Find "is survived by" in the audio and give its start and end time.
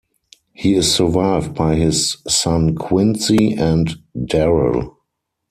0.73-1.75